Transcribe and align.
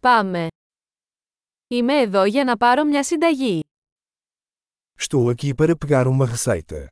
Πάμε. 0.00 0.46
Είμαι 1.66 2.00
εδώ 2.00 2.24
για 2.24 2.44
να 2.44 2.56
πάρω 2.56 2.84
μια 2.84 3.02
συνταγή. 3.04 3.62
Estou 5.00 5.30
aqui 5.34 5.54
para 5.54 5.74
pegar 5.76 6.06
uma 6.08 6.26
receita. 6.26 6.86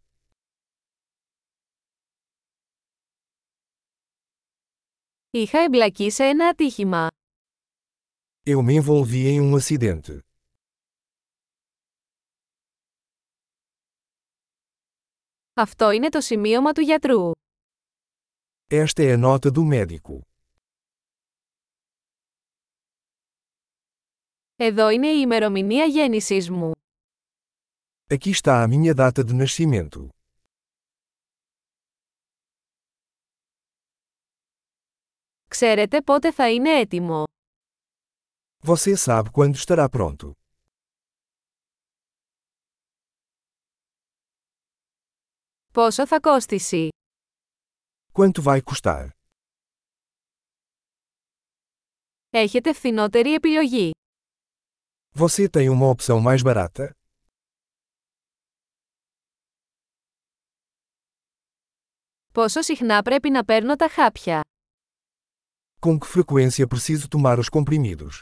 Είχα 5.30 5.58
εμπλακεί 5.58 6.11
σε 6.11 6.24
ένα 6.24 6.48
ατύχημα. 6.48 7.08
Eu 8.45 8.58
me 8.62 8.80
envolvi 8.80 9.27
em 9.27 9.41
um 9.41 9.57
acidente. 9.57 10.18
Αυτό 15.54 15.91
είναι 15.91 16.09
το 16.09 16.20
σημείωμα 16.20 16.73
του 16.73 16.80
γιατρού. 16.80 17.30
Esta 18.68 19.02
é 19.02 19.12
a 19.14 19.18
nota 19.18 19.50
do 19.50 19.64
médico. 19.64 20.20
Εδώ 24.59 24.88
είναι 24.88 25.06
η 25.09 25.19
ημερομηνία 25.23 25.84
γέννησής 25.84 26.51
μου. 26.51 26.70
Aqui 28.09 28.30
está 28.30 28.62
a 28.62 28.69
minha 28.69 28.95
data 28.95 29.23
de 29.24 29.45
nascimento. 29.46 30.09
Ξέρετε 35.48 36.02
πότε 36.02 36.32
θα 36.32 36.51
είναι 36.51 36.70
έτοιμο. 36.79 37.24
Você 38.65 38.96
sabe 38.96 39.30
quando 39.32 39.55
estará 39.55 39.88
pronto. 39.88 40.30
Πόσο 45.73 46.07
θα 46.07 46.20
κόστησει. 46.20 46.88
Quanto 48.12 48.43
vai 48.43 48.60
custar? 48.62 49.09
Έχετε 52.30 52.73
φθηνότερη 52.73 53.34
επιλογή. 53.34 53.91
Você 55.16 55.49
tem 55.49 55.70
uma 55.70 55.88
opção 55.90 56.20
mais 56.20 56.41
barata? 56.41 56.95
Πόσο 62.34 62.62
συχνά 62.62 63.01
πρέπει 63.01 63.29
να 63.29 63.46
παίρνω 63.46 63.76
τα 63.76 63.90
χάπια. 63.90 64.41
Com 65.79 66.00
que 66.00 66.06
frequência 66.06 66.68
preciso 66.68 67.07
tomar 67.09 67.40
os 67.40 67.50
comprimidos? 67.50 68.22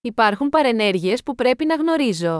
Υπάρχουν 0.00 0.48
παρενέργειες 0.48 1.22
που 1.22 1.34
πρέπει 1.34 1.64
να 1.66 1.74
γνωρίζω. 1.74 2.38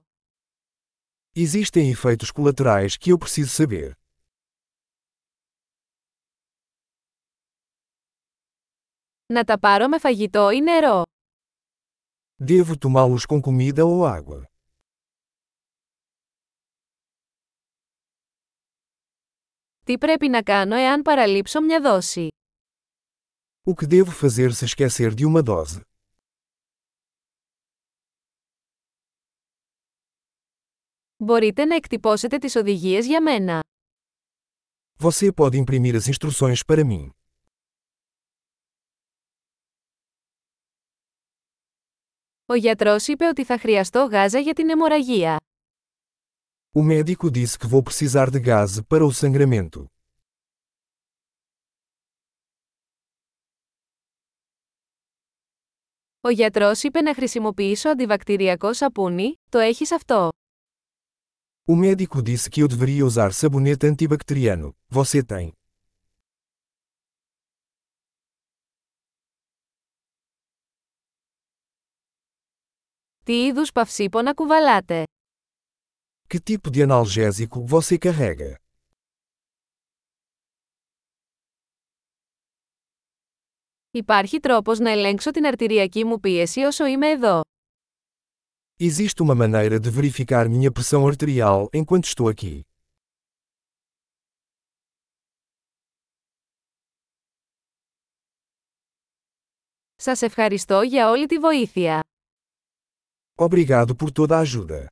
Existem 1.35 1.91
efeitos 1.91 2.31
colaterais 2.31 2.97
que 2.97 3.13
eu 3.13 3.19
preciso 3.19 3.51
saber. 3.51 4.00
Να 9.32 9.44
τα 9.44 9.60
πάρω 9.60 9.88
με 9.88 10.00
φαγητό 10.00 10.50
ή 10.52 10.62
νερό. 10.62 11.04
Devo 12.46 12.76
tomá-los 12.78 13.26
com 13.26 13.42
comida 13.42 13.86
ou 13.86 14.06
água? 14.06 14.44
Τι 19.86 19.98
πρέπει 19.98 20.28
να 20.28 20.44
κάνω 20.44 20.76
εάν 20.76 21.02
παραλείψω 21.02 21.62
μια 21.62 21.82
δόση. 21.82 22.28
O 23.64 23.74
que 23.74 23.86
devo 23.88 24.12
fazer 24.12 24.52
se 24.54 24.66
esquecer 24.66 25.14
de 25.14 25.26
uma 25.26 25.42
dose? 25.44 25.82
Μπορείτε 31.18 31.66
να 31.66 31.76
εκτυπώσετε 31.76 32.38
τις 32.38 32.56
οδηγίες 32.56 33.06
για 33.06 33.22
μένα. 33.22 33.60
Você 35.00 35.32
pode 35.32 35.58
imprimir 35.58 35.96
as 35.96 36.08
instruções 36.08 36.64
para 36.64 36.84
mim. 36.84 37.21
Ο 42.52 42.56
γιατρός 42.56 43.08
είπε 43.08 43.26
ότι 43.26 43.44
θα 43.46 43.58
χρειαστώ 43.58 44.08
γάζα 44.12 44.40
για 44.40 44.54
την 44.54 44.70
αιμορραγία. 44.70 45.40
O 46.74 46.82
médico 46.82 47.30
disse 47.32 47.58
que 47.58 47.68
vou 47.68 47.84
precisar 47.84 48.30
de 48.30 48.40
gás 48.40 48.82
para 48.88 49.06
o 49.06 49.12
sangramento. 49.12 49.86
Ο 56.22 56.30
γιατρός 56.30 56.84
είπε 56.84 57.02
να 57.02 57.14
χρησιμοποιήσω 57.14 57.90
αντιβακτηριακό 57.90 58.74
σαπούνι, 58.74 59.34
το 59.50 59.60
έχεις 59.60 59.92
αυτό. 59.92 60.30
O 61.66 61.76
médico 61.76 62.22
disse 62.22 62.50
que 62.50 62.62
eu 62.64 62.68
deveria 62.68 63.06
usar 63.06 63.32
sabonete 63.34 63.88
antibacteriano. 63.88 64.76
Você 64.90 65.24
tem? 65.24 65.52
Τι 73.25 73.45
είδους 73.47 73.73
παυσίπονα 73.73 74.35
κουβαλάτε. 74.35 75.03
Que 76.29 76.39
tipo 76.41 76.71
de 76.71 76.83
analgésico 76.89 77.65
você 77.69 77.99
carrega? 77.99 78.55
Υπάρχει 83.91 84.41
τρόπος 84.41 84.79
να 84.79 84.91
ελέγξω 84.91 85.31
την 85.31 85.47
αρτηριακή 85.47 86.05
μου 86.05 86.21
πίεση 86.21 86.61
όσο 86.61 86.87
είμαι 86.87 87.09
εδώ. 87.11 87.41
Existe 88.79 89.23
uma 89.23 89.35
maneira 89.35 89.81
de 89.81 89.91
verificar 89.91 90.49
minha 90.49 90.71
pressão 90.71 91.07
arterial 91.07 91.69
enquanto 91.73 92.05
estou 92.05 92.29
aqui. 92.29 92.61
Σας 99.95 100.23
ευχαριστώ 100.23 100.83
για 100.83 101.11
όλη 101.11 101.27
τη 101.27 101.39
βοήθεια. 101.39 102.03
Obrigado 103.38 103.96
por 103.96 104.12
toda 104.12 104.38
a 104.38 104.42
ajuda. 104.42 104.88